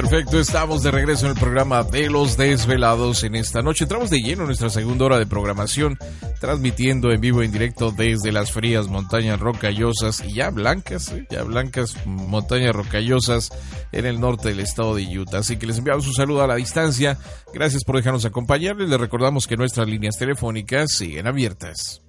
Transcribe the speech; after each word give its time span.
Perfecto, 0.00 0.38
estamos 0.38 0.84
de 0.84 0.92
regreso 0.92 1.26
en 1.26 1.32
el 1.32 1.40
programa 1.40 1.82
de 1.82 2.08
los 2.08 2.36
desvelados 2.36 3.24
en 3.24 3.34
esta 3.34 3.62
noche. 3.62 3.82
Entramos 3.82 4.10
de 4.10 4.20
lleno 4.20 4.42
en 4.42 4.46
nuestra 4.46 4.70
segunda 4.70 5.06
hora 5.06 5.18
de 5.18 5.26
programación, 5.26 5.98
transmitiendo 6.40 7.10
en 7.10 7.20
vivo 7.20 7.42
en 7.42 7.50
directo 7.50 7.90
desde 7.90 8.30
las 8.30 8.52
frías 8.52 8.86
montañas 8.86 9.40
rocallosas 9.40 10.24
y 10.24 10.34
ya 10.34 10.50
blancas, 10.50 11.10
¿eh? 11.10 11.26
ya 11.28 11.42
blancas 11.42 11.96
montañas 12.06 12.76
rocallosas 12.76 13.50
en 13.90 14.06
el 14.06 14.20
norte 14.20 14.50
del 14.50 14.60
estado 14.60 14.94
de 14.94 15.18
Utah. 15.18 15.38
Así 15.38 15.58
que 15.58 15.66
les 15.66 15.78
enviamos 15.78 16.06
un 16.06 16.14
saludo 16.14 16.44
a 16.44 16.46
la 16.46 16.54
distancia. 16.54 17.18
Gracias 17.52 17.82
por 17.82 17.96
dejarnos 17.96 18.24
acompañarles. 18.24 18.88
Les 18.88 19.00
recordamos 19.00 19.48
que 19.48 19.56
nuestras 19.56 19.88
líneas 19.88 20.16
telefónicas 20.16 20.92
siguen 20.92 21.26
abiertas 21.26 22.04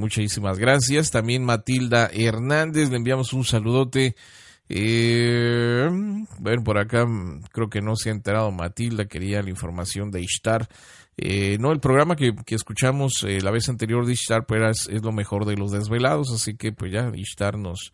Muchísimas 0.00 0.58
gracias. 0.58 1.10
También 1.10 1.44
Matilda 1.44 2.08
Hernández, 2.10 2.88
le 2.88 2.96
enviamos 2.96 3.34
un 3.34 3.44
saludote. 3.44 4.16
Eh, 4.66 5.90
ver, 6.38 6.60
por 6.64 6.78
acá 6.78 7.04
creo 7.52 7.68
que 7.68 7.82
no 7.82 7.96
se 7.96 8.08
ha 8.08 8.12
enterado 8.12 8.50
Matilda, 8.50 9.04
quería 9.04 9.42
la 9.42 9.50
información 9.50 10.10
de 10.10 10.22
Ishtar. 10.22 10.68
Eh, 11.18 11.58
no, 11.60 11.70
el 11.70 11.80
programa 11.80 12.16
que, 12.16 12.32
escuchamos 12.46 13.24
eh, 13.28 13.42
la 13.42 13.50
vez 13.50 13.68
anterior 13.68 14.06
de 14.06 14.14
Ishtar 14.14 14.46
pues, 14.46 14.88
es, 14.88 15.02
lo 15.02 15.12
mejor 15.12 15.44
de 15.44 15.56
los 15.56 15.70
desvelados, 15.70 16.32
así 16.32 16.56
que 16.56 16.72
pues 16.72 16.90
ya 16.90 17.12
Ishtar 17.14 17.58
nos, 17.58 17.92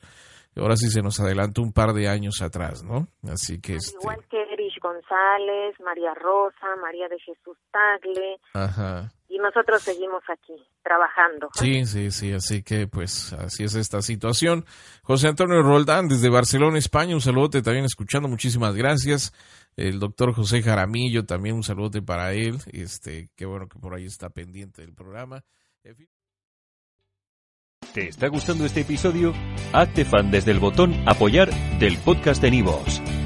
ahora 0.55 0.76
sí 0.76 0.88
se 0.88 1.03
nos 1.03 1.19
adelantó 1.19 1.61
un 1.61 1.73
par 1.73 1.93
de 1.93 2.06
años 2.06 2.41
atrás, 2.41 2.85
¿no? 2.85 3.08
Así 3.25 3.58
que... 3.58 3.75
Este... 3.75 3.99
Igual 4.00 4.25
que 4.31 4.45
González, 4.86 5.78
María 5.80 6.14
Rosa, 6.14 6.76
María 6.80 7.08
de 7.08 7.18
Jesús 7.18 7.56
Tagle. 7.70 8.38
Ajá 8.54 9.10
y 9.28 9.38
nosotros 9.38 9.82
seguimos 9.82 10.22
aquí 10.28 10.54
trabajando. 10.82 11.48
Sí, 11.54 11.84
sí, 11.84 12.10
sí, 12.10 12.32
así 12.32 12.62
que 12.62 12.86
pues 12.86 13.32
así 13.32 13.64
es 13.64 13.74
esta 13.74 14.02
situación. 14.02 14.64
José 15.02 15.28
Antonio 15.28 15.62
Roldán 15.62 16.08
desde 16.08 16.28
Barcelona, 16.30 16.78
España, 16.78 17.14
un 17.14 17.20
saludote 17.20 17.62
también 17.62 17.84
escuchando, 17.84 18.28
muchísimas 18.28 18.74
gracias. 18.74 19.32
El 19.76 19.98
doctor 19.98 20.32
José 20.32 20.62
Jaramillo, 20.62 21.26
también 21.26 21.56
un 21.56 21.62
saludote 21.62 22.02
para 22.02 22.32
él, 22.32 22.58
este, 22.72 23.28
qué 23.36 23.46
bueno 23.46 23.68
que 23.68 23.78
por 23.78 23.94
ahí 23.94 24.06
está 24.06 24.30
pendiente 24.30 24.82
del 24.82 24.94
programa. 24.94 25.42
¿Te 27.92 28.08
está 28.08 28.28
gustando 28.28 28.64
este 28.64 28.80
episodio? 28.80 29.32
Hazte 29.72 30.04
fan 30.04 30.30
desde 30.30 30.52
el 30.52 30.60
botón 30.60 30.94
apoyar 31.06 31.50
del 31.78 31.98
podcast 31.98 32.42
de 32.42 32.50
Nivos. 32.50 33.00